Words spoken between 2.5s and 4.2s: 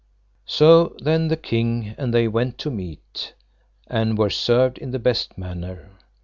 to meat, and